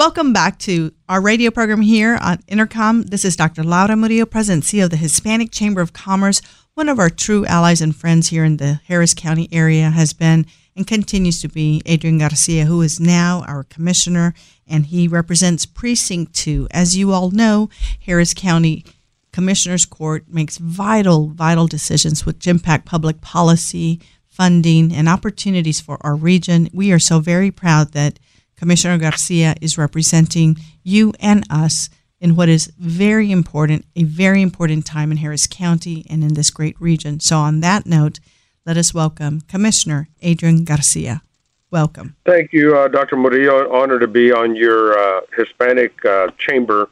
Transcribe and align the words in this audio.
Welcome 0.00 0.32
back 0.32 0.58
to 0.60 0.94
our 1.10 1.20
radio 1.20 1.50
program 1.50 1.82
here 1.82 2.18
on 2.22 2.38
Intercom. 2.48 3.02
This 3.02 3.22
is 3.22 3.36
Dr. 3.36 3.62
Laura 3.62 3.94
Murillo, 3.94 4.24
President 4.24 4.64
CEO 4.64 4.84
of 4.84 4.90
the 4.90 4.96
Hispanic 4.96 5.50
Chamber 5.50 5.82
of 5.82 5.92
Commerce. 5.92 6.40
One 6.72 6.88
of 6.88 6.98
our 6.98 7.10
true 7.10 7.44
allies 7.44 7.82
and 7.82 7.94
friends 7.94 8.30
here 8.30 8.42
in 8.42 8.56
the 8.56 8.80
Harris 8.86 9.12
County 9.12 9.46
area 9.52 9.90
has 9.90 10.14
been 10.14 10.46
and 10.74 10.86
continues 10.86 11.42
to 11.42 11.48
be 11.48 11.82
Adrian 11.84 12.16
Garcia, 12.16 12.64
who 12.64 12.80
is 12.80 12.98
now 12.98 13.44
our 13.46 13.64
commissioner, 13.64 14.32
and 14.66 14.86
he 14.86 15.06
represents 15.06 15.66
Precinct 15.66 16.32
2. 16.32 16.68
As 16.70 16.96
you 16.96 17.12
all 17.12 17.30
know, 17.30 17.68
Harris 18.06 18.32
County 18.32 18.86
Commissioners 19.34 19.84
Court 19.84 20.24
makes 20.30 20.56
vital, 20.56 21.26
vital 21.26 21.66
decisions 21.66 22.24
which 22.24 22.46
impact 22.46 22.86
public 22.86 23.20
policy, 23.20 24.00
funding, 24.26 24.94
and 24.94 25.10
opportunities 25.10 25.78
for 25.78 25.98
our 26.00 26.16
region. 26.16 26.70
We 26.72 26.90
are 26.90 26.98
so 26.98 27.20
very 27.20 27.50
proud 27.50 27.92
that 27.92 28.18
Commissioner 28.60 28.98
Garcia 28.98 29.54
is 29.62 29.78
representing 29.78 30.58
you 30.84 31.14
and 31.18 31.44
us 31.48 31.88
in 32.20 32.36
what 32.36 32.50
is 32.50 32.70
very 32.78 33.32
important, 33.32 33.86
a 33.96 34.04
very 34.04 34.42
important 34.42 34.84
time 34.84 35.10
in 35.10 35.16
Harris 35.16 35.46
County 35.46 36.04
and 36.10 36.22
in 36.22 36.34
this 36.34 36.50
great 36.50 36.78
region. 36.78 37.20
So, 37.20 37.38
on 37.38 37.60
that 37.60 37.86
note, 37.86 38.20
let 38.66 38.76
us 38.76 38.92
welcome 38.92 39.40
Commissioner 39.48 40.10
Adrian 40.20 40.64
Garcia. 40.64 41.22
Welcome. 41.70 42.16
Thank 42.26 42.52
you, 42.52 42.76
uh, 42.76 42.88
Dr. 42.88 43.16
Murillo. 43.16 43.72
Honored 43.72 44.02
to 44.02 44.08
be 44.08 44.30
on 44.30 44.54
your 44.54 44.92
uh, 44.92 45.22
Hispanic 45.34 46.04
uh, 46.04 46.28
Chamber 46.36 46.90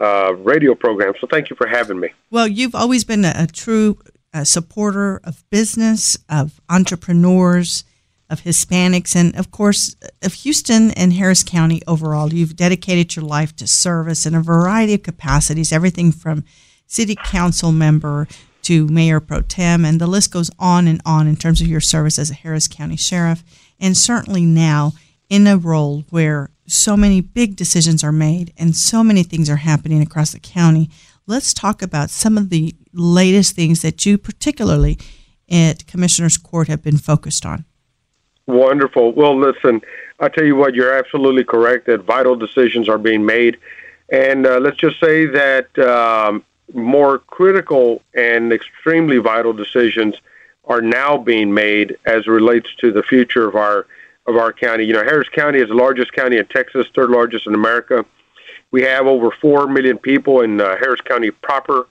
uh, 0.00 0.34
radio 0.36 0.74
program. 0.74 1.12
So, 1.20 1.26
thank 1.26 1.50
you 1.50 1.56
for 1.56 1.66
having 1.66 2.00
me. 2.00 2.08
Well, 2.30 2.48
you've 2.48 2.74
always 2.74 3.04
been 3.04 3.26
a, 3.26 3.34
a 3.36 3.46
true 3.46 3.98
uh, 4.32 4.44
supporter 4.44 5.20
of 5.24 5.44
business, 5.50 6.16
of 6.30 6.58
entrepreneurs, 6.70 7.84
of 8.32 8.40
Hispanics, 8.40 9.14
and 9.14 9.36
of 9.36 9.50
course, 9.50 9.94
of 10.22 10.32
Houston 10.34 10.90
and 10.92 11.12
Harris 11.12 11.44
County 11.44 11.82
overall. 11.86 12.32
You've 12.32 12.56
dedicated 12.56 13.14
your 13.14 13.24
life 13.26 13.54
to 13.56 13.66
service 13.66 14.24
in 14.24 14.34
a 14.34 14.40
variety 14.40 14.94
of 14.94 15.02
capacities, 15.02 15.72
everything 15.72 16.10
from 16.10 16.44
city 16.86 17.16
council 17.24 17.70
member 17.70 18.26
to 18.62 18.86
mayor 18.86 19.20
pro 19.20 19.42
tem, 19.42 19.84
and 19.84 20.00
the 20.00 20.06
list 20.06 20.32
goes 20.32 20.50
on 20.58 20.88
and 20.88 21.02
on 21.04 21.26
in 21.26 21.36
terms 21.36 21.60
of 21.60 21.66
your 21.66 21.80
service 21.80 22.18
as 22.18 22.30
a 22.30 22.34
Harris 22.34 22.66
County 22.68 22.96
sheriff, 22.96 23.44
and 23.78 23.96
certainly 23.96 24.46
now 24.46 24.92
in 25.28 25.46
a 25.46 25.56
role 25.56 26.04
where 26.10 26.50
so 26.66 26.96
many 26.96 27.20
big 27.20 27.56
decisions 27.56 28.02
are 28.02 28.12
made 28.12 28.52
and 28.56 28.74
so 28.74 29.04
many 29.04 29.22
things 29.22 29.50
are 29.50 29.56
happening 29.56 30.00
across 30.00 30.32
the 30.32 30.40
county. 30.40 30.88
Let's 31.26 31.52
talk 31.52 31.82
about 31.82 32.10
some 32.10 32.38
of 32.38 32.50
the 32.50 32.74
latest 32.92 33.54
things 33.54 33.82
that 33.82 34.06
you, 34.06 34.16
particularly 34.16 34.98
at 35.50 35.86
Commissioner's 35.86 36.38
Court, 36.38 36.68
have 36.68 36.82
been 36.82 36.98
focused 36.98 37.44
on. 37.44 37.64
Wonderful. 38.46 39.12
Well, 39.12 39.38
listen, 39.38 39.80
I 40.20 40.28
tell 40.28 40.44
you 40.44 40.56
what, 40.56 40.74
you're 40.74 40.92
absolutely 40.92 41.44
correct 41.44 41.86
that 41.86 42.02
vital 42.02 42.36
decisions 42.36 42.88
are 42.88 42.98
being 42.98 43.24
made. 43.24 43.58
And 44.10 44.46
uh, 44.46 44.58
let's 44.58 44.76
just 44.76 45.00
say 45.00 45.26
that 45.26 45.78
um, 45.78 46.44
more 46.74 47.18
critical 47.18 48.02
and 48.14 48.52
extremely 48.52 49.18
vital 49.18 49.52
decisions 49.52 50.16
are 50.64 50.80
now 50.80 51.16
being 51.16 51.52
made 51.52 51.96
as 52.04 52.26
relates 52.26 52.74
to 52.76 52.92
the 52.92 53.02
future 53.02 53.48
of 53.48 53.56
our 53.56 53.86
of 54.26 54.36
our 54.36 54.52
county. 54.52 54.84
You 54.84 54.92
know, 54.92 55.02
Harris 55.02 55.28
County 55.28 55.58
is 55.58 55.68
the 55.68 55.74
largest 55.74 56.12
county 56.12 56.36
in 56.36 56.46
Texas, 56.46 56.86
third 56.94 57.10
largest 57.10 57.46
in 57.48 57.54
America. 57.54 58.04
We 58.70 58.82
have 58.82 59.06
over 59.06 59.32
four 59.32 59.66
million 59.66 59.98
people 59.98 60.42
in 60.42 60.60
uh, 60.60 60.76
Harris 60.76 61.00
County 61.00 61.30
proper, 61.30 61.88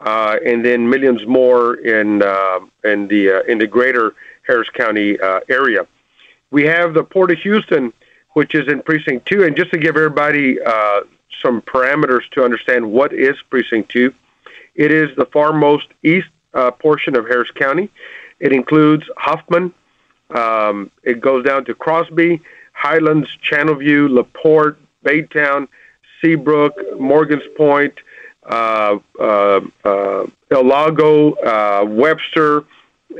uh, 0.00 0.36
and 0.44 0.64
then 0.64 0.88
millions 0.90 1.26
more 1.26 1.76
in 1.76 2.22
uh, 2.22 2.60
in 2.84 3.08
the 3.08 3.30
uh, 3.30 3.42
in 3.44 3.58
the 3.58 3.66
greater 3.66 4.14
Harris 4.50 4.68
County 4.70 5.18
uh, 5.20 5.40
area. 5.48 5.86
We 6.50 6.64
have 6.64 6.92
the 6.92 7.04
Port 7.04 7.30
of 7.30 7.38
Houston, 7.38 7.92
which 8.32 8.56
is 8.56 8.66
in 8.66 8.82
Precinct 8.82 9.24
2. 9.26 9.44
And 9.44 9.54
just 9.56 9.70
to 9.70 9.78
give 9.78 9.96
everybody 9.96 10.60
uh, 10.60 11.02
some 11.40 11.62
parameters 11.62 12.28
to 12.32 12.44
understand 12.44 12.90
what 12.90 13.12
is 13.12 13.36
Precinct 13.48 13.88
2, 13.92 14.12
it 14.74 14.90
is 14.90 15.14
the 15.16 15.26
far 15.26 15.52
most 15.52 15.86
east 16.02 16.30
uh, 16.52 16.72
portion 16.72 17.16
of 17.16 17.28
Harris 17.28 17.52
County. 17.52 17.88
It 18.40 18.52
includes 18.52 19.04
Huffman. 19.16 19.72
Um, 20.30 20.90
it 21.04 21.20
goes 21.20 21.44
down 21.44 21.64
to 21.66 21.74
Crosby, 21.74 22.40
Highlands, 22.72 23.28
Channelview, 23.48 24.10
LaPorte, 24.10 24.78
Baytown, 25.04 25.68
Seabrook, 26.20 26.74
Morgan's 26.98 27.48
Point, 27.56 27.94
uh, 28.42 28.98
uh, 29.20 29.60
uh, 29.84 30.26
El 30.50 30.64
Lago, 30.64 31.34
uh, 31.34 31.84
Webster, 31.86 32.64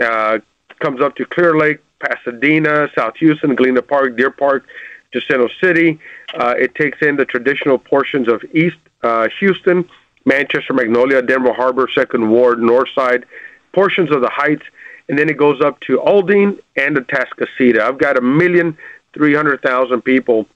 uh, 0.01 0.39
comes 0.81 1.01
up 1.01 1.15
to 1.17 1.25
Clear 1.27 1.57
Lake, 1.57 1.81
Pasadena, 2.01 2.91
South 2.95 3.17
Houston, 3.17 3.55
Galena 3.55 3.83
Park, 3.83 4.17
Deer 4.17 4.31
Park, 4.31 4.67
Jacinto 5.13 5.49
City. 5.61 5.99
Uh, 6.35 6.55
it 6.59 6.75
takes 6.75 7.01
in 7.03 7.17
the 7.17 7.25
traditional 7.25 7.79
portions 7.79 8.29
of 8.29 8.43
East 8.53 8.79
uh, 9.03 9.29
Houston, 9.39 9.89
Manchester, 10.25 10.73
Magnolia, 10.73 11.23
Denver 11.23 11.53
Harbor, 11.53 11.89
Second 11.95 12.31
Ward, 12.31 12.61
North 12.61 12.89
Side, 12.95 13.25
portions 13.73 14.11
of 14.11 14.21
the 14.21 14.31
Heights, 14.31 14.65
and 15.09 15.19
then 15.19 15.29
it 15.29 15.37
goes 15.37 15.61
up 15.61 15.81
to 15.81 15.99
Aldine 16.01 16.59
and 16.77 16.97
the 16.97 17.01
Atascocita. 17.01 17.81
I've 17.81 17.99
got 17.99 18.17
a 18.17 18.21
million 18.21 18.77
three 19.13 19.35
hundred 19.35 19.63
thousand 19.63 20.03
people 20.03 20.47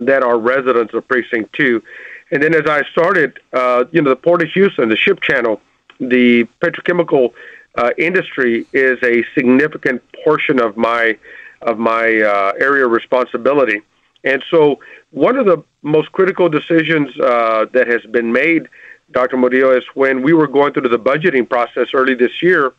that 0.00 0.22
are 0.22 0.38
residents 0.38 0.94
of 0.94 1.06
Precinct 1.08 1.52
Two, 1.52 1.82
and 2.30 2.42
then 2.42 2.54
as 2.54 2.66
I 2.66 2.82
started, 2.90 3.40
uh, 3.52 3.84
you 3.90 4.02
know, 4.02 4.10
the 4.10 4.16
Port 4.16 4.42
of 4.42 4.50
Houston, 4.50 4.88
the 4.88 4.96
ship 4.96 5.20
channel, 5.20 5.60
the 5.98 6.44
petrochemical 6.60 7.32
uh, 7.74 7.90
industry 7.98 8.66
is 8.72 8.98
a 9.02 9.24
significant 9.34 10.02
portion 10.24 10.60
of 10.60 10.76
my 10.76 11.16
of 11.62 11.78
my 11.78 12.20
uh, 12.20 12.52
area 12.58 12.84
of 12.84 12.90
responsibility. 12.90 13.80
And 14.24 14.42
so, 14.50 14.80
one 15.10 15.36
of 15.36 15.46
the 15.46 15.62
most 15.82 16.12
critical 16.12 16.48
decisions 16.48 17.18
uh, 17.18 17.66
that 17.72 17.86
has 17.86 18.02
been 18.02 18.32
made, 18.32 18.68
Dr. 19.12 19.36
Murillo, 19.36 19.76
is 19.76 19.84
when 19.94 20.22
we 20.22 20.32
were 20.32 20.46
going 20.46 20.72
through 20.72 20.88
the 20.88 20.98
budgeting 20.98 21.48
process 21.48 21.88
early 21.94 22.14
this 22.14 22.42
year, 22.42 22.72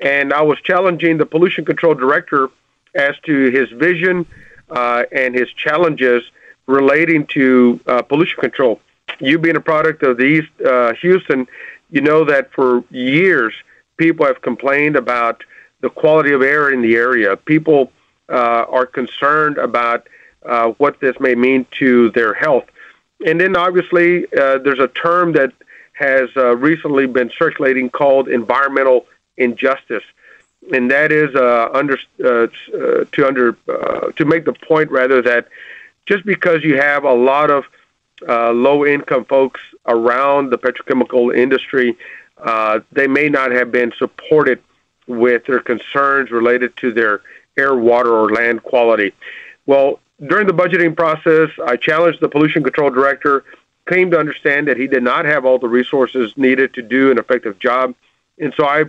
and 0.00 0.32
I 0.32 0.42
was 0.42 0.60
challenging 0.60 1.18
the 1.18 1.26
pollution 1.26 1.64
control 1.64 1.94
director 1.94 2.50
as 2.94 3.14
to 3.24 3.50
his 3.50 3.70
vision 3.70 4.26
uh, 4.70 5.04
and 5.12 5.34
his 5.34 5.50
challenges 5.52 6.22
relating 6.66 7.26
to 7.26 7.80
uh, 7.86 8.02
pollution 8.02 8.40
control. 8.40 8.80
You 9.20 9.38
being 9.38 9.56
a 9.56 9.60
product 9.60 10.02
of 10.02 10.16
the 10.16 10.24
East 10.24 10.60
uh, 10.64 10.94
Houston, 10.94 11.46
you 11.90 12.00
know 12.00 12.24
that 12.24 12.52
for 12.52 12.84
years 12.90 13.54
people 13.96 14.26
have 14.26 14.42
complained 14.42 14.96
about 14.96 15.44
the 15.80 15.90
quality 15.90 16.32
of 16.32 16.42
air 16.42 16.70
in 16.70 16.80
the 16.80 16.94
area. 16.94 17.36
People 17.36 17.92
uh, 18.28 18.64
are 18.68 18.86
concerned 18.86 19.58
about 19.58 20.08
uh, 20.44 20.68
what 20.78 20.98
this 21.00 21.18
may 21.20 21.34
mean 21.34 21.66
to 21.78 22.10
their 22.10 22.34
health. 22.34 22.64
And 23.26 23.40
then 23.40 23.56
obviously, 23.56 24.26
uh, 24.32 24.58
there's 24.58 24.78
a 24.78 24.88
term 24.88 25.32
that 25.32 25.52
has 25.92 26.30
uh, 26.36 26.56
recently 26.56 27.06
been 27.06 27.30
circulating 27.36 27.90
called 27.90 28.28
environmental 28.28 29.06
injustice. 29.36 30.02
And 30.72 30.90
that 30.90 31.12
is 31.12 31.34
uh, 31.34 31.68
under, 31.72 31.98
uh, 32.24 32.46
to 33.12 33.26
under 33.26 33.52
to 34.16 34.24
make 34.24 34.44
the 34.44 34.52
point 34.52 34.90
rather 34.90 35.20
that 35.22 35.48
just 36.06 36.24
because 36.24 36.62
you 36.62 36.76
have 36.76 37.04
a 37.04 37.12
lot 37.12 37.50
of 37.50 37.64
low 38.28 38.86
income 38.86 39.24
folks 39.24 39.60
around 39.86 40.50
the 40.50 40.58
petrochemical 40.58 41.36
industry 41.36 41.96
uh, 42.42 42.80
they 42.92 43.06
may 43.06 43.28
not 43.28 43.50
have 43.52 43.70
been 43.72 43.92
supported 43.98 44.62
with 45.06 45.46
their 45.46 45.60
concerns 45.60 46.30
related 46.30 46.76
to 46.78 46.92
their 46.92 47.22
air, 47.56 47.74
water, 47.74 48.10
or 48.10 48.30
land 48.30 48.62
quality. 48.62 49.12
Well, 49.66 50.00
during 50.26 50.46
the 50.46 50.54
budgeting 50.54 50.96
process, 50.96 51.50
I 51.66 51.76
challenged 51.76 52.20
the 52.20 52.28
pollution 52.28 52.62
control 52.62 52.90
director, 52.90 53.44
came 53.88 54.10
to 54.12 54.18
understand 54.18 54.68
that 54.68 54.76
he 54.76 54.86
did 54.86 55.02
not 55.02 55.24
have 55.24 55.44
all 55.44 55.58
the 55.58 55.68
resources 55.68 56.36
needed 56.36 56.74
to 56.74 56.82
do 56.82 57.10
an 57.10 57.18
effective 57.18 57.58
job. 57.58 57.94
And 58.38 58.54
so 58.54 58.64
I 58.64 58.82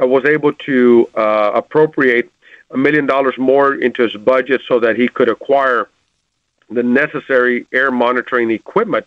uh, 0.00 0.06
was 0.06 0.24
able 0.24 0.52
to 0.52 1.08
uh, 1.14 1.52
appropriate 1.54 2.30
a 2.70 2.76
million 2.76 3.06
dollars 3.06 3.38
more 3.38 3.74
into 3.74 4.02
his 4.02 4.14
budget 4.16 4.60
so 4.66 4.80
that 4.80 4.96
he 4.96 5.08
could 5.08 5.28
acquire 5.28 5.88
the 6.70 6.82
necessary 6.82 7.66
air 7.72 7.90
monitoring 7.90 8.50
equipment 8.50 9.06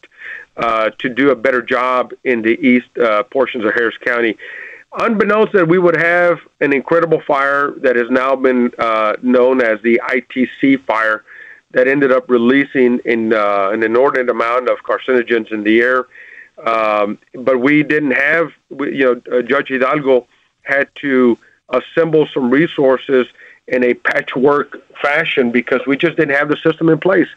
uh, 0.58 0.90
to 1.00 1.10
do 1.10 1.32
a 1.32 1.36
better 1.36 1.62
job 1.62 2.14
in 2.24 2.42
the 2.42 2.60
east 2.66 2.98
uh, 2.98 3.24
portions 3.24 3.66
of 3.66 3.74
Harris 3.74 3.98
County. 3.98 4.38
Unbeknownst 4.94 5.54
that 5.54 5.68
we 5.68 5.78
would 5.78 5.96
have 5.96 6.40
an 6.62 6.74
incredible 6.74 7.22
fire 7.22 7.72
that 7.78 7.96
has 7.96 8.10
now 8.10 8.36
been 8.36 8.72
uh, 8.80 9.16
known 9.22 9.62
as 9.62 9.80
the 9.82 10.02
ITC 10.10 10.84
fire 10.86 11.24
that 11.72 11.88
ended 11.88 12.12
up 12.12 12.30
releasing 12.30 13.00
in 13.06 13.32
uh, 13.32 13.70
an 13.72 13.84
inordinate 13.84 14.30
amount 14.30 14.68
of 14.68 14.80
carcinogens 14.80 15.52
in 15.52 15.64
the 15.64 15.80
air. 15.80 16.08
Um, 16.66 17.20
but 17.36 17.60
we 17.60 17.84
didn't 17.84 18.12
have, 18.12 18.52
you 18.72 19.22
know, 19.32 19.38
uh, 19.38 19.42
Judge 19.44 19.70
Hidalgo 19.70 20.28
had 20.64 20.90
to 20.96 21.38
assemble 21.70 22.26
some 22.28 22.50
resources 22.50 23.28
in 23.68 23.84
a 23.84 23.94
patchwork 23.94 24.82
fashion 25.02 25.52
because 25.52 25.82
we 25.88 25.98
just 25.98 26.18
didn't 26.18 26.36
have 26.36 26.50
the 26.50 26.58
system 26.58 26.90
in 26.90 27.00
place. 27.00 27.28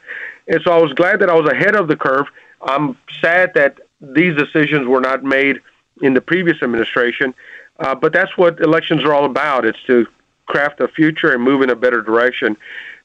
And 0.48 0.60
so 0.62 0.72
I 0.72 0.80
was 0.80 0.92
glad 0.92 1.20
that 1.20 1.30
I 1.30 1.34
was 1.34 1.50
ahead 1.50 1.76
of 1.76 1.88
the 1.88 1.96
curve. 1.96 2.26
I'm 2.60 2.96
sad 3.20 3.54
that 3.54 3.78
these 4.00 4.36
decisions 4.36 4.86
were 4.86 5.00
not 5.00 5.22
made 5.22 5.60
in 6.00 6.14
the 6.14 6.20
previous 6.20 6.62
administration, 6.62 7.34
uh, 7.78 7.94
but 7.94 8.12
that's 8.12 8.36
what 8.36 8.60
elections 8.60 9.04
are 9.04 9.14
all 9.14 9.24
about. 9.24 9.64
It's 9.64 9.82
to 9.86 10.06
craft 10.46 10.80
a 10.80 10.88
future 10.88 11.32
and 11.32 11.42
move 11.42 11.62
in 11.62 11.70
a 11.70 11.76
better 11.76 12.02
direction. 12.02 12.56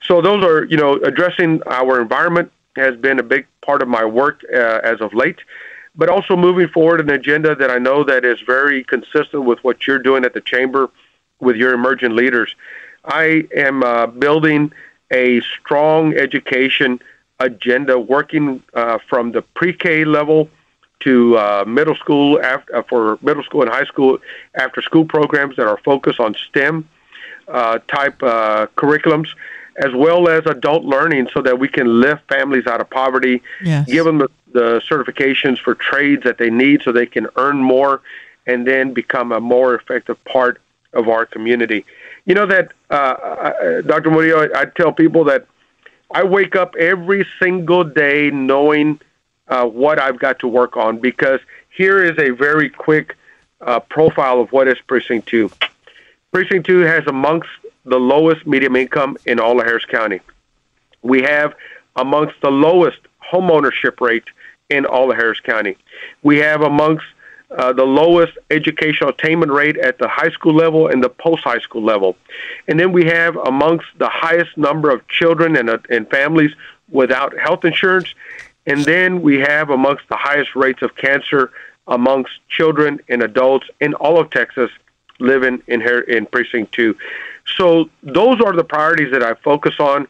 So 0.02 0.22
those 0.22 0.44
are, 0.44 0.66
you 0.66 0.78
know, 0.78 0.96
addressing 0.96 1.62
our 1.68 2.02
environment, 2.02 2.52
has 2.76 2.96
been 2.96 3.20
a 3.20 3.24
big 3.24 3.48
part 3.62 3.82
of 3.82 3.88
my 3.88 4.06
work 4.06 4.42
uh, 4.54 4.80
as 4.84 5.02
of 5.02 5.14
late, 5.14 5.40
but 5.96 6.10
also 6.10 6.36
moving 6.36 6.68
forward 6.68 7.02
an 7.02 7.10
agenda 7.10 7.56
that 7.56 7.72
I 7.72 7.80
know 7.80 8.04
that 8.04 8.24
is 8.24 8.40
very 8.42 8.84
consistent 8.84 9.46
with 9.46 9.64
what 9.64 9.88
you're 9.88 10.00
doing 10.00 10.24
at 10.26 10.34
the 10.34 10.42
chamber 10.42 10.90
with 11.40 11.56
your 11.56 11.74
emerging 11.74 12.16
leaders. 12.16 12.56
I 13.06 13.48
am 13.56 13.84
uh, 13.84 14.08
building 14.08 14.72
a 15.12 15.42
strong 15.42 16.14
education 16.16 17.00
agenda, 17.40 18.00
working 18.00 18.64
uh, 18.74 18.98
from 19.08 19.32
the 19.32 19.42
pre-K 19.42 20.06
level 20.06 20.50
to 21.02 21.38
uh, 21.38 21.64
middle 21.68 21.96
school 21.96 22.42
after, 22.42 22.76
uh, 22.76 22.84
for 22.84 23.20
middle 23.22 23.44
school 23.44 23.62
and 23.62 23.70
high 23.70 23.86
school 23.86 24.18
after 24.56 24.82
school 24.82 25.06
programs 25.06 25.56
that 25.56 25.68
are 25.68 25.78
focused 25.78 26.20
on 26.20 26.36
STEM 26.36 26.88
uh, 27.48 27.80
type 27.88 28.22
uh, 28.24 28.68
curriculums, 28.76 29.30
as 29.78 29.94
well 29.94 30.28
as 30.28 30.46
adult 30.48 30.84
learning, 30.84 31.30
so 31.34 31.42
that 31.42 31.60
we 31.60 31.68
can 31.68 32.02
lift 32.02 32.28
families 32.28 32.66
out 32.66 32.82
of 32.82 32.90
poverty, 32.90 33.42
yes. 33.64 33.86
give 33.88 34.06
them 34.06 34.18
the, 34.18 34.30
the 34.52 34.82
certifications 34.90 35.60
for 35.60 35.76
trades 35.76 36.24
that 36.24 36.40
they 36.40 36.50
need, 36.50 36.82
so 36.82 36.92
they 36.92 37.06
can 37.06 37.28
earn 37.36 37.58
more, 37.58 38.02
and 38.48 38.66
then 38.66 38.94
become 38.94 39.32
a 39.32 39.40
more 39.40 39.76
effective 39.76 40.22
part 40.26 40.60
of 40.94 41.08
our 41.08 41.26
community. 41.26 41.86
You 42.28 42.36
know 42.36 42.46
that, 42.46 42.74
uh, 42.92 42.94
uh 42.94 43.82
Dr. 43.82 44.12
Murillo, 44.12 44.50
I, 44.54 44.66
tell 44.66 44.92
people 44.92 45.24
that 45.24 45.48
I 46.14 46.24
wake 46.24 46.56
up 46.58 46.76
every 46.76 47.26
single 47.42 47.86
day 47.86 48.30
knowing 48.32 49.00
uh, 49.48 49.66
what 49.66 49.98
I've 49.98 50.20
got 50.20 50.40
to 50.40 50.48
work 50.48 50.76
on 50.76 51.00
because 51.00 51.40
here 51.70 52.04
is 52.04 52.20
a 52.20 52.32
very 52.32 52.70
quick 52.70 53.16
uh, 53.62 53.80
profile 53.80 54.42
of 54.42 54.52
what 54.52 54.68
is 54.68 54.78
Precinct 54.88 55.28
2. 55.30 55.50
Precinct 56.34 56.66
2 56.66 56.80
has 56.80 57.08
amongst 57.08 57.50
the 57.86 57.98
lowest 57.98 58.46
medium 58.46 58.76
income 58.76 59.18
in 59.26 59.40
all 59.40 59.60
of 59.62 59.66
Harris 59.66 59.86
County. 59.86 60.20
We 61.02 61.22
have 61.22 61.56
amongst 61.96 62.42
the 62.42 62.52
lowest 62.52 63.00
homeownership 63.24 64.02
rate 64.02 64.26
in 64.70 64.86
all 64.86 65.10
of 65.12 65.16
Harris 65.16 65.40
County. 65.40 65.78
We 66.24 66.38
have 66.40 66.62
amongst 66.62 67.06
uh, 67.50 67.72
the 67.72 67.86
lowest 67.86 68.38
educational 68.52 69.10
attainment 69.10 69.52
rate 69.52 69.78
at 69.78 69.98
the 70.00 70.08
high 70.08 70.30
school 70.30 70.54
level 70.54 70.88
and 70.88 71.04
the 71.04 71.10
post 71.10 71.44
high 71.44 71.60
school 71.60 71.82
level. 71.82 72.18
And 72.68 72.80
then 72.80 72.92
we 72.92 73.06
have 73.06 73.38
amongst 73.38 73.86
the 73.98 74.10
highest 74.10 74.58
number 74.58 74.90
of 74.90 75.08
children 75.08 75.56
and, 75.56 75.70
uh, 75.70 75.78
and 75.90 76.10
families 76.10 76.52
without 76.90 77.38
health 77.38 77.64
insurance. 77.64 78.14
And 78.66 78.84
then 78.84 79.22
we 79.22 79.40
have 79.40 79.70
amongst 79.70 80.10
the 80.10 80.18
highest 80.18 80.56
rates 80.56 80.82
of 80.82 80.96
cancer 80.96 81.52
amongst 81.88 82.34
children 82.50 83.00
and 83.08 83.24
adults 83.24 83.68
in 83.80 83.94
all 83.94 84.20
of 84.20 84.30
Texas 84.30 84.70
living 85.20 85.64
in 85.68 85.80
here 85.80 86.02
in 86.02 86.26
precinct 86.26 86.74
2. 86.74 86.96
So 87.56 87.90
those 88.04 88.42
are 88.42 88.54
the 88.54 88.64
priorities 88.64 89.12
that 89.14 89.24
I 89.24 89.36
focus 89.36 89.76
on. 89.80 90.08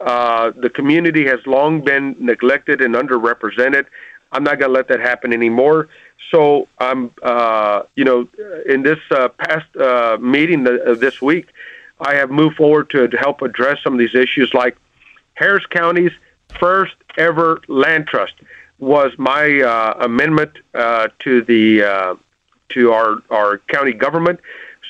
Uh, 0.00 0.52
the 0.56 0.70
community 0.70 1.26
has 1.26 1.40
long 1.46 1.82
been 1.82 2.16
neglected 2.18 2.80
and 2.80 2.94
underrepresented. 2.94 3.86
I'm 4.32 4.44
not 4.44 4.58
going 4.58 4.70
to 4.70 4.74
let 4.74 4.88
that 4.88 5.00
happen 5.00 5.32
anymore. 5.32 5.88
So 6.30 6.68
I'm, 6.78 7.10
uh, 7.22 7.82
you 7.94 8.04
know, 8.04 8.28
in 8.66 8.82
this 8.82 8.98
uh, 9.10 9.28
past 9.28 9.74
uh, 9.76 10.18
meeting 10.20 10.64
th- 10.64 10.98
this 10.98 11.22
week, 11.22 11.46
I 12.00 12.14
have 12.14 12.30
moved 12.30 12.56
forward 12.56 12.90
to, 12.90 13.08
to 13.08 13.16
help 13.16 13.42
address 13.42 13.78
some 13.82 13.94
of 13.94 13.98
these 13.98 14.14
issues, 14.14 14.52
like 14.54 14.76
Harris 15.34 15.66
County's 15.66 16.12
first 16.58 16.94
ever 17.16 17.60
land 17.68 18.06
trust 18.06 18.34
was 18.78 19.12
my 19.18 19.60
uh, 19.60 19.94
amendment 20.00 20.52
uh, 20.74 21.08
to 21.20 21.42
the 21.42 21.82
uh, 21.82 22.14
to 22.70 22.92
our 22.92 23.22
our 23.30 23.58
county 23.58 23.92
government. 23.92 24.40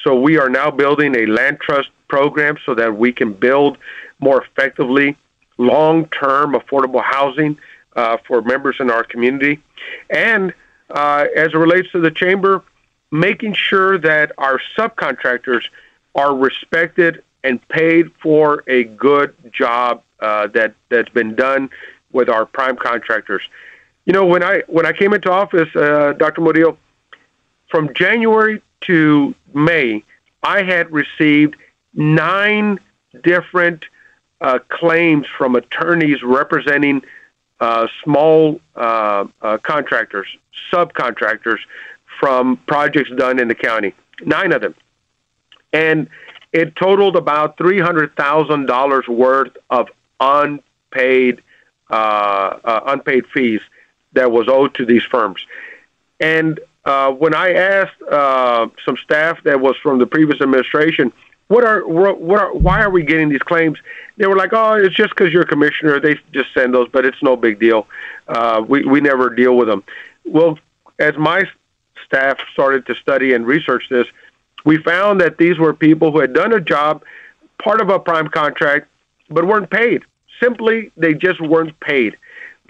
So 0.05 0.21
we 0.21 0.39
are 0.39 0.49
now 0.49 0.71
building 0.71 1.15
a 1.17 1.27
land 1.27 1.59
trust 1.61 1.89
program 2.09 2.59
so 2.65 2.75
that 2.75 2.97
we 2.97 3.13
can 3.13 3.33
build 3.33 3.79
more 4.21 4.43
effectively 4.43 5.17
long-term 5.59 6.55
affordable 6.55 7.03
housing 7.03 7.59
uh, 7.97 8.17
for 8.27 8.43
members 8.43 8.77
in 8.79 8.91
our 8.91 9.03
community, 9.03 9.61
and 10.11 10.55
uh, 10.91 11.27
as 11.35 11.49
it 11.49 11.57
relates 11.57 11.91
to 11.93 12.01
the 12.01 12.11
chamber, 12.11 12.63
making 13.11 13.55
sure 13.55 13.99
that 13.99 14.33
our 14.39 14.61
subcontractors 14.77 15.65
are 16.15 16.35
respected 16.35 17.23
and 17.45 17.67
paid 17.69 18.11
for 18.21 18.65
a 18.67 18.85
good 18.85 19.35
job 19.53 20.03
uh, 20.21 20.47
that 20.49 20.75
that's 20.89 21.09
been 21.11 21.35
done 21.35 21.71
with 22.13 22.29
our 22.29 22.45
prime 22.45 22.77
contractors. 22.77 23.43
You 24.05 24.13
know, 24.13 24.25
when 24.27 24.43
I 24.43 24.63
when 24.67 24.87
I 24.87 24.93
came 24.93 25.13
into 25.13 25.31
office, 25.31 25.69
uh, 25.77 26.15
Dr. 26.17 26.41
Murillo, 26.41 26.79
from 27.69 27.93
January 27.95 28.63
to 28.83 29.35
May, 29.55 30.03
I 30.43 30.63
had 30.63 30.91
received 30.91 31.57
nine 31.95 32.81
different 33.23 33.85
uh, 34.41 34.59
claims 34.69 35.27
from 35.27 35.57
attorneys 35.57 36.23
representing 36.23 37.03
small 38.05 38.61
uh, 38.77 39.27
uh, 39.43 39.59
contractors, 39.59 40.29
subcontractors 40.73 41.59
from 42.21 42.57
projects 42.67 43.11
done 43.17 43.39
in 43.39 43.49
the 43.49 43.55
county. 43.55 43.95
Nine 44.23 44.53
of 44.53 44.63
them, 44.63 44.75
and 45.73 46.09
it 46.53 46.75
totaled 46.77 47.17
about 47.17 47.57
three 47.57 47.81
hundred 47.81 48.15
thousand 48.17 48.67
dollars 48.67 49.07
worth 49.07 49.57
of 49.71 49.89
unpaid 50.21 51.43
uh, 51.91 51.95
uh, 52.65 52.81
unpaid 52.87 53.27
fees 53.29 53.61
that 54.13 54.31
was 54.31 54.49
owed 54.49 54.75
to 54.75 54.85
these 54.85 55.05
firms. 55.05 55.47
And 56.21 56.59
uh, 56.85 57.13
when 57.13 57.35
I 57.35 57.53
asked 57.53 58.01
uh, 58.11 58.69
some 58.85 58.97
staff 58.97 59.43
that 59.45 59.61
was 59.61 59.77
from 59.83 59.99
the 59.99 60.07
previous 60.07 60.41
administration, 60.41 61.13
what 61.49 61.65
are 61.65 61.87
what 61.87 62.41
are 62.41 62.55
why 62.55 62.81
are 62.83 62.91
we 62.91 63.03
getting 63.03 63.29
these 63.31 63.43
claims? 63.43 63.79
They 64.17 64.27
were 64.27 64.37
like, 64.37 64.53
oh, 64.53 64.75
it's 64.75 64.95
just 64.95 65.11
because 65.11 65.33
you're 65.33 65.43
a 65.43 65.47
commissioner. 65.47 65.99
They 65.99 66.19
just 66.33 66.53
send 66.55 66.75
those, 66.75 66.89
but 66.91 67.05
it's 67.05 67.23
no 67.23 67.37
big 67.37 67.59
deal. 67.59 67.87
Uh, 68.29 68.65
we 68.67 68.85
we 68.85 69.01
never 69.01 69.31
deal 69.35 69.57
with 69.57 69.69
them. 69.69 69.83
Well, 70.25 70.59
as 70.99 71.17
my 71.17 71.45
staff 72.05 72.39
started 72.53 72.87
to 72.87 72.95
study 72.95 73.33
and 73.33 73.47
research 73.47 73.89
this, 73.89 74.07
we 74.65 74.77
found 74.79 75.21
that 75.21 75.39
these 75.39 75.59
were 75.59 75.73
people 75.73 76.13
who 76.13 76.21
had 76.21 76.35
done 76.35 76.53
a 76.53 76.61
job, 76.61 77.03
part 77.63 77.81
of 77.81 77.89
a 77.89 77.99
prime 77.99 78.29
contract, 78.29 78.89
but 79.31 79.47
weren't 79.47 79.71
paid. 79.71 80.03
Simply, 80.41 80.91
they 80.97 81.15
just 81.15 81.41
weren't 81.41 81.79
paid. 81.81 82.17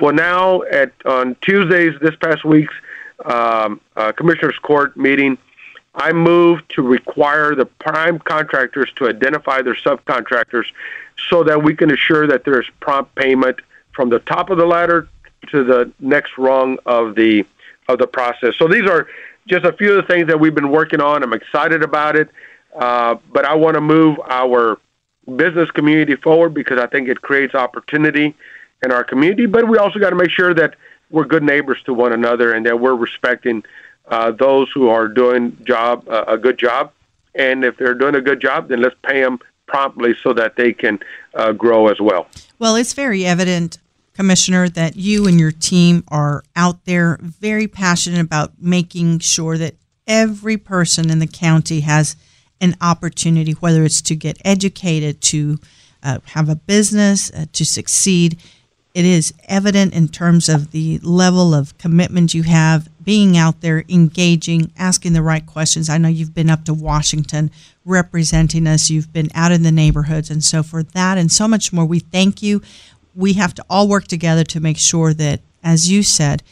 Well, 0.00 0.14
now 0.14 0.62
at 0.62 0.92
on 1.04 1.36
Tuesdays 1.40 1.94
this 2.00 2.14
past 2.16 2.44
week's 2.44 2.74
um, 3.24 3.80
uh, 3.96 4.12
commissioners 4.12 4.56
court 4.62 4.96
meeting, 4.96 5.36
I 5.94 6.12
move 6.12 6.66
to 6.68 6.82
require 6.82 7.54
the 7.54 7.66
prime 7.66 8.18
contractors 8.18 8.90
to 8.96 9.08
identify 9.08 9.62
their 9.62 9.74
subcontractors 9.74 10.66
so 11.28 11.42
that 11.44 11.62
we 11.62 11.74
can 11.74 11.90
assure 11.90 12.26
that 12.26 12.44
there 12.44 12.60
is 12.60 12.66
prompt 12.80 13.14
payment 13.14 13.60
from 13.92 14.08
the 14.08 14.20
top 14.20 14.50
of 14.50 14.58
the 14.58 14.66
ladder 14.66 15.08
to 15.48 15.64
the 15.64 15.90
next 15.98 16.38
rung 16.38 16.78
of 16.86 17.14
the 17.14 17.44
of 17.88 17.98
the 17.98 18.06
process. 18.06 18.54
So 18.56 18.68
these 18.68 18.88
are 18.88 19.08
just 19.46 19.64
a 19.64 19.72
few 19.72 19.90
of 19.90 19.96
the 19.96 20.02
things 20.02 20.26
that 20.26 20.38
we've 20.38 20.54
been 20.54 20.70
working 20.70 21.00
on. 21.00 21.22
I'm 21.22 21.32
excited 21.32 21.82
about 21.82 22.16
it, 22.16 22.28
uh, 22.76 23.16
but 23.32 23.46
I 23.46 23.54
want 23.54 23.74
to 23.74 23.80
move 23.80 24.20
our 24.28 24.78
business 25.36 25.70
community 25.70 26.16
forward 26.16 26.54
because 26.54 26.78
I 26.78 26.86
think 26.86 27.08
it 27.08 27.22
creates 27.22 27.54
opportunity 27.54 28.34
in 28.82 28.92
our 28.92 29.04
community. 29.04 29.46
But 29.46 29.68
we 29.68 29.78
also 29.78 29.98
got 29.98 30.10
to 30.10 30.16
make 30.16 30.30
sure 30.30 30.54
that 30.54 30.76
we're 31.10 31.24
good 31.24 31.42
neighbors 31.42 31.82
to 31.84 31.94
one 31.94 32.12
another 32.12 32.52
and 32.52 32.66
that 32.66 32.78
we're 32.78 32.94
respecting 32.94 33.64
uh, 34.08 34.32
those 34.32 34.70
who 34.72 34.88
are 34.88 35.08
doing 35.08 35.56
job 35.64 36.08
uh, 36.08 36.24
a 36.26 36.38
good 36.38 36.58
job. 36.58 36.92
And 37.34 37.64
if 37.64 37.76
they're 37.76 37.94
doing 37.94 38.14
a 38.14 38.20
good 38.20 38.40
job, 38.40 38.68
then 38.68 38.80
let's 38.80 38.96
pay 39.02 39.20
them 39.20 39.38
promptly 39.66 40.14
so 40.22 40.32
that 40.32 40.56
they 40.56 40.72
can 40.72 40.98
uh, 41.34 41.52
grow 41.52 41.88
as 41.88 42.00
well. 42.00 42.26
Well, 42.58 42.74
it's 42.74 42.94
very 42.94 43.24
evident, 43.24 43.78
Commissioner, 44.14 44.68
that 44.70 44.96
you 44.96 45.26
and 45.26 45.38
your 45.38 45.52
team 45.52 46.04
are 46.08 46.42
out 46.56 46.84
there 46.84 47.18
very 47.20 47.68
passionate 47.68 48.20
about 48.20 48.52
making 48.58 49.20
sure 49.20 49.56
that 49.58 49.74
every 50.06 50.56
person 50.56 51.10
in 51.10 51.18
the 51.18 51.26
county 51.26 51.80
has 51.80 52.16
an 52.60 52.74
opportunity, 52.80 53.52
whether 53.52 53.84
it's 53.84 54.02
to 54.02 54.16
get 54.16 54.38
educated, 54.44 55.20
to 55.20 55.58
uh, 56.02 56.18
have 56.26 56.48
a 56.48 56.56
business, 56.56 57.30
uh, 57.32 57.46
to 57.52 57.64
succeed. 57.64 58.38
It 58.94 59.04
is 59.04 59.32
evident 59.46 59.94
in 59.94 60.08
terms 60.08 60.48
of 60.48 60.72
the 60.72 60.98
level 60.98 61.54
of 61.54 61.76
commitment 61.78 62.34
you 62.34 62.42
have, 62.44 62.88
being 63.08 63.38
out 63.38 63.62
there, 63.62 63.86
engaging, 63.88 64.70
asking 64.76 65.14
the 65.14 65.22
right 65.22 65.46
questions. 65.46 65.88
I 65.88 65.96
know 65.96 66.10
you've 66.10 66.34
been 66.34 66.50
up 66.50 66.66
to 66.66 66.74
Washington 66.74 67.50
representing 67.86 68.66
us, 68.66 68.90
you've 68.90 69.14
been 69.14 69.30
out 69.34 69.50
in 69.50 69.62
the 69.62 69.72
neighborhoods. 69.72 70.28
And 70.28 70.44
so, 70.44 70.62
for 70.62 70.82
that 70.82 71.16
and 71.16 71.32
so 71.32 71.48
much 71.48 71.72
more, 71.72 71.86
we 71.86 72.00
thank 72.00 72.42
you. 72.42 72.60
We 73.14 73.32
have 73.32 73.54
to 73.54 73.64
all 73.70 73.88
work 73.88 74.08
together 74.08 74.44
to 74.44 74.60
make 74.60 74.76
sure 74.76 75.14
that, 75.14 75.40
as 75.64 75.90
you 75.90 76.02
said, 76.02 76.42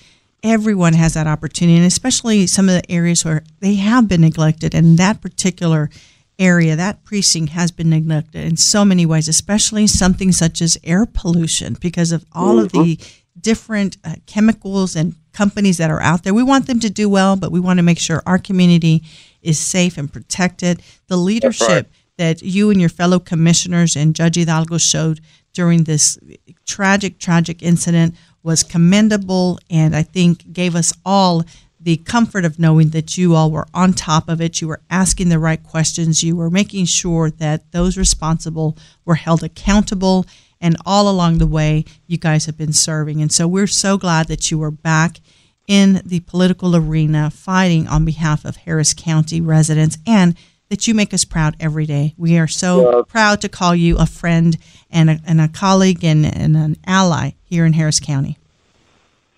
everyone 0.42 0.94
has 0.94 1.12
that 1.12 1.26
opportunity, 1.26 1.76
and 1.76 1.84
especially 1.84 2.46
some 2.46 2.70
of 2.70 2.74
the 2.74 2.90
areas 2.90 3.22
where 3.22 3.44
they 3.60 3.74
have 3.74 4.08
been 4.08 4.22
neglected. 4.22 4.74
And 4.74 4.96
that 4.96 5.20
particular 5.20 5.90
area, 6.38 6.74
that 6.74 7.04
precinct 7.04 7.52
has 7.52 7.70
been 7.70 7.90
neglected 7.90 8.46
in 8.46 8.56
so 8.56 8.82
many 8.82 9.04
ways, 9.04 9.28
especially 9.28 9.86
something 9.86 10.32
such 10.32 10.62
as 10.62 10.78
air 10.82 11.04
pollution 11.04 11.76
because 11.78 12.12
of 12.12 12.24
all 12.32 12.54
mm-hmm. 12.54 12.64
of 12.64 12.72
the 12.72 12.96
mm-hmm. 12.96 13.25
Different 13.40 13.96
uh, 14.04 14.14
chemicals 14.26 14.96
and 14.96 15.14
companies 15.32 15.76
that 15.76 15.90
are 15.90 16.00
out 16.00 16.24
there. 16.24 16.34
We 16.34 16.42
want 16.42 16.66
them 16.66 16.80
to 16.80 16.90
do 16.90 17.08
well, 17.08 17.36
but 17.36 17.52
we 17.52 17.60
want 17.60 17.78
to 17.78 17.82
make 17.82 17.98
sure 17.98 18.22
our 18.26 18.38
community 18.38 19.02
is 19.42 19.58
safe 19.58 19.98
and 19.98 20.12
protected. 20.12 20.82
The 21.08 21.16
leadership 21.16 21.68
right. 21.68 21.86
that 22.16 22.42
you 22.42 22.70
and 22.70 22.80
your 22.80 22.88
fellow 22.88 23.18
commissioners 23.18 23.96
and 23.96 24.14
Judge 24.14 24.36
Hidalgo 24.36 24.78
showed 24.78 25.20
during 25.52 25.84
this 25.84 26.18
tragic, 26.64 27.18
tragic 27.18 27.62
incident 27.62 28.14
was 28.42 28.62
commendable 28.62 29.58
and 29.70 29.94
I 29.96 30.02
think 30.02 30.52
gave 30.52 30.74
us 30.74 30.92
all 31.04 31.44
the 31.80 31.96
comfort 31.98 32.44
of 32.44 32.58
knowing 32.58 32.88
that 32.90 33.16
you 33.16 33.34
all 33.34 33.50
were 33.50 33.66
on 33.72 33.92
top 33.92 34.28
of 34.28 34.40
it. 34.40 34.60
You 34.60 34.68
were 34.68 34.80
asking 34.90 35.28
the 35.28 35.38
right 35.38 35.62
questions. 35.62 36.22
You 36.22 36.34
were 36.34 36.50
making 36.50 36.86
sure 36.86 37.30
that 37.30 37.70
those 37.72 37.96
responsible 37.96 38.76
were 39.04 39.14
held 39.14 39.44
accountable. 39.44 40.26
And 40.66 40.76
all 40.84 41.08
along 41.08 41.38
the 41.38 41.46
way, 41.46 41.84
you 42.08 42.18
guys 42.18 42.46
have 42.46 42.58
been 42.58 42.72
serving. 42.72 43.22
And 43.22 43.30
so 43.30 43.46
we're 43.46 43.68
so 43.68 43.96
glad 43.96 44.26
that 44.26 44.50
you 44.50 44.60
are 44.64 44.72
back 44.72 45.20
in 45.68 46.02
the 46.04 46.18
political 46.18 46.74
arena 46.74 47.30
fighting 47.30 47.86
on 47.86 48.04
behalf 48.04 48.44
of 48.44 48.56
Harris 48.56 48.92
County 48.92 49.40
residents 49.40 49.96
and 50.08 50.34
that 50.68 50.88
you 50.88 50.92
make 50.92 51.14
us 51.14 51.24
proud 51.24 51.54
every 51.60 51.86
day. 51.86 52.14
We 52.18 52.36
are 52.36 52.48
so 52.48 53.04
proud 53.04 53.40
to 53.42 53.48
call 53.48 53.76
you 53.76 53.96
a 53.96 54.06
friend 54.06 54.58
and 54.90 55.08
a, 55.08 55.20
and 55.24 55.40
a 55.40 55.46
colleague 55.46 56.02
and, 56.02 56.26
and 56.26 56.56
an 56.56 56.76
ally 56.84 57.34
here 57.44 57.64
in 57.64 57.74
Harris 57.74 58.00
County. 58.00 58.36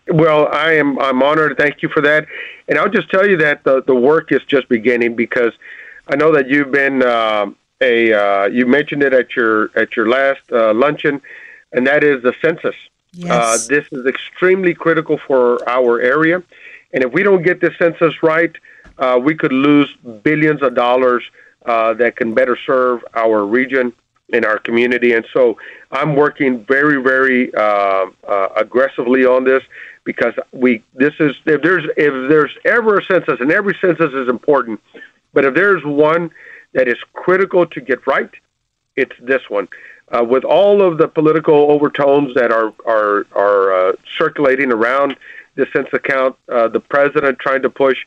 Well, 0.08 0.48
I 0.50 0.76
am 0.76 0.98
I'm 0.98 1.22
honored. 1.22 1.58
Thank 1.58 1.82
you 1.82 1.90
for 1.90 2.00
that. 2.00 2.26
And 2.68 2.78
I'll 2.78 2.88
just 2.88 3.10
tell 3.10 3.28
you 3.28 3.36
that 3.36 3.64
the 3.64 3.82
the 3.82 3.94
work 3.94 4.32
is 4.32 4.40
just 4.44 4.66
beginning 4.70 5.14
because 5.14 5.52
I 6.08 6.16
know 6.16 6.32
that 6.32 6.48
you've 6.48 6.72
been 6.72 7.02
uh, 7.02 7.50
a 7.80 8.12
uh, 8.12 8.46
you 8.46 8.66
mentioned 8.66 9.02
it 9.02 9.12
at 9.12 9.36
your 9.36 9.70
at 9.76 9.96
your 9.96 10.08
last 10.08 10.40
uh, 10.52 10.72
luncheon, 10.74 11.20
and 11.72 11.86
that 11.86 12.04
is 12.04 12.22
the 12.22 12.34
census. 12.42 12.74
Yes. 13.12 13.30
Uh, 13.30 13.68
this 13.68 13.86
is 13.90 14.06
extremely 14.06 14.74
critical 14.74 15.18
for 15.18 15.66
our 15.68 16.00
area, 16.00 16.42
and 16.92 17.04
if 17.04 17.12
we 17.12 17.22
don't 17.22 17.42
get 17.42 17.60
the 17.60 17.72
census 17.78 18.22
right, 18.22 18.54
uh, 18.98 19.18
we 19.22 19.34
could 19.34 19.52
lose 19.52 19.94
billions 20.22 20.62
of 20.62 20.74
dollars 20.74 21.24
uh, 21.66 21.94
that 21.94 22.16
can 22.16 22.34
better 22.34 22.56
serve 22.66 23.04
our 23.14 23.44
region 23.44 23.92
in 24.30 24.44
our 24.44 24.58
community. 24.58 25.12
And 25.12 25.26
so 25.32 25.56
I'm 25.90 26.14
working 26.14 26.64
very, 26.64 27.02
very 27.02 27.54
uh, 27.54 28.06
uh, 28.26 28.48
aggressively 28.56 29.24
on 29.24 29.44
this 29.44 29.62
because 30.04 30.34
we 30.52 30.82
this 30.94 31.14
is 31.20 31.36
if 31.44 31.62
there's 31.62 31.84
if 31.96 32.28
there's 32.28 32.56
ever 32.64 32.98
a 32.98 33.04
census 33.04 33.40
and 33.40 33.50
every 33.50 33.76
census 33.80 34.12
is 34.12 34.28
important, 34.28 34.80
but 35.32 35.44
if 35.44 35.54
there's 35.54 35.84
one 35.84 36.30
that 36.72 36.88
is 36.88 36.98
critical 37.12 37.66
to 37.66 37.80
get 37.80 38.06
right, 38.06 38.30
it's 38.96 39.16
this 39.20 39.42
one. 39.48 39.68
Uh, 40.10 40.24
with 40.24 40.44
all 40.44 40.80
of 40.82 40.98
the 40.98 41.06
political 41.06 41.70
overtones 41.70 42.34
that 42.34 42.50
are 42.50 42.72
are 42.86 43.26
are 43.32 43.90
uh, 43.90 43.92
circulating 44.16 44.72
around 44.72 45.16
the 45.56 45.66
census 45.72 46.00
count, 46.02 46.36
uh, 46.48 46.68
the 46.68 46.80
president 46.80 47.38
trying 47.38 47.60
to 47.60 47.68
push 47.68 48.06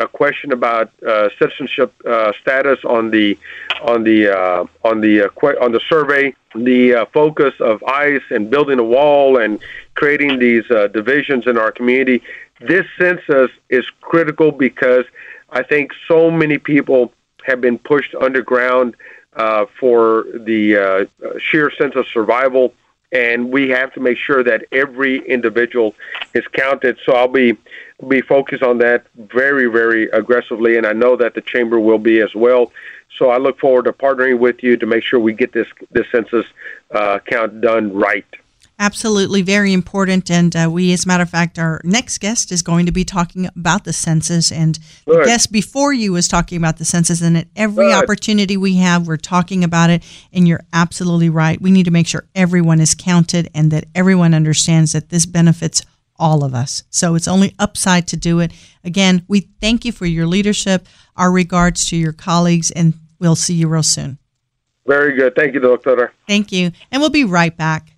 a 0.00 0.08
question 0.08 0.52
about 0.52 0.90
uh, 1.06 1.28
citizenship 1.38 1.92
uh, 2.04 2.32
status 2.40 2.78
on 2.84 3.10
the 3.10 3.38
on 3.82 4.02
the 4.02 4.28
uh, 4.28 4.64
on 4.84 5.00
the 5.00 5.30
on 5.60 5.72
the 5.72 5.80
survey, 5.88 6.34
the 6.54 7.06
focus 7.12 7.54
of 7.60 7.82
ICE 7.84 8.22
and 8.30 8.50
building 8.50 8.78
a 8.78 8.84
wall 8.84 9.38
and 9.38 9.60
creating 9.94 10.38
these 10.38 10.64
divisions 10.92 11.46
in 11.46 11.56
our 11.56 11.70
community. 11.70 12.22
This 12.60 12.86
census 12.98 13.50
is 13.68 13.86
critical 14.00 14.50
because 14.50 15.04
I 15.50 15.62
think 15.62 15.92
so 16.08 16.30
many 16.30 16.58
people 16.58 17.12
have 17.46 17.60
been 17.60 17.78
pushed 17.78 18.14
underground 18.14 18.96
for 19.78 20.24
the 20.34 21.08
sheer 21.38 21.70
sense 21.70 21.94
of 21.96 22.06
survival 22.08 22.74
and 23.12 23.50
we 23.50 23.68
have 23.70 23.92
to 23.94 24.00
make 24.00 24.18
sure 24.18 24.42
that 24.42 24.64
every 24.72 25.26
individual 25.26 25.94
is 26.34 26.44
counted. 26.52 26.98
So 27.04 27.12
I'll 27.12 27.28
be 27.28 27.56
be 28.08 28.20
focused 28.20 28.62
on 28.62 28.78
that 28.78 29.06
very, 29.16 29.66
very 29.66 30.04
aggressively, 30.10 30.76
and 30.76 30.86
I 30.86 30.92
know 30.92 31.16
that 31.16 31.34
the 31.34 31.40
chamber 31.40 31.80
will 31.80 31.98
be 31.98 32.20
as 32.20 32.34
well. 32.34 32.72
So 33.16 33.30
I 33.30 33.38
look 33.38 33.58
forward 33.58 33.86
to 33.86 33.92
partnering 33.92 34.38
with 34.38 34.62
you 34.62 34.76
to 34.76 34.86
make 34.86 35.02
sure 35.02 35.18
we 35.18 35.32
get 35.32 35.52
this 35.52 35.68
this 35.90 36.06
census 36.10 36.46
uh, 36.90 37.20
count 37.20 37.60
done 37.60 37.94
right. 37.94 38.26
Absolutely, 38.78 39.40
very 39.40 39.72
important. 39.72 40.30
And 40.30 40.54
uh, 40.54 40.68
we, 40.70 40.92
as 40.92 41.06
a 41.06 41.08
matter 41.08 41.22
of 41.22 41.30
fact, 41.30 41.58
our 41.58 41.80
next 41.82 42.18
guest 42.18 42.52
is 42.52 42.60
going 42.60 42.84
to 42.84 42.92
be 42.92 43.04
talking 43.04 43.46
about 43.56 43.84
the 43.84 43.92
census. 43.92 44.52
And 44.52 44.78
Good. 45.06 45.22
the 45.22 45.24
guest 45.24 45.50
before 45.50 45.94
you 45.94 46.12
was 46.12 46.28
talking 46.28 46.58
about 46.58 46.76
the 46.76 46.84
census. 46.84 47.22
And 47.22 47.38
at 47.38 47.48
every 47.56 47.90
opportunity 47.90 48.58
we 48.58 48.76
have, 48.76 49.06
we're 49.06 49.16
talking 49.16 49.64
about 49.64 49.88
it. 49.88 50.04
And 50.30 50.46
you're 50.46 50.64
absolutely 50.74 51.30
right. 51.30 51.60
We 51.60 51.70
need 51.70 51.86
to 51.86 51.90
make 51.90 52.06
sure 52.06 52.28
everyone 52.34 52.80
is 52.80 52.94
counted 52.94 53.48
and 53.54 53.70
that 53.70 53.86
everyone 53.94 54.34
understands 54.34 54.92
that 54.92 55.08
this 55.08 55.24
benefits 55.24 55.82
all 56.18 56.44
of 56.44 56.54
us. 56.54 56.82
So 56.90 57.14
it's 57.14 57.28
only 57.28 57.54
upside 57.58 58.06
to 58.08 58.16
do 58.16 58.40
it. 58.40 58.52
Again, 58.84 59.24
we 59.26 59.40
thank 59.60 59.86
you 59.86 59.92
for 59.92 60.06
your 60.06 60.26
leadership, 60.26 60.86
our 61.16 61.32
regards 61.32 61.86
to 61.86 61.96
your 61.96 62.12
colleagues, 62.12 62.70
and 62.70 62.94
we'll 63.18 63.36
see 63.36 63.54
you 63.54 63.68
real 63.68 63.82
soon. 63.82 64.18
Very 64.86 65.16
good. 65.16 65.34
Thank 65.34 65.54
you, 65.54 65.60
Doctor. 65.60 66.12
Thank 66.28 66.52
you. 66.52 66.72
And 66.92 67.00
we'll 67.00 67.10
be 67.10 67.24
right 67.24 67.56
back. 67.56 67.95